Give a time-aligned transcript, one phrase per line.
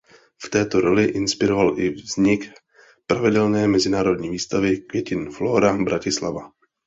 [0.43, 2.49] V této roli inspiroval i vznik
[3.07, 6.41] pravidelné mezinárodní výstavy květin Flóra Bratislava.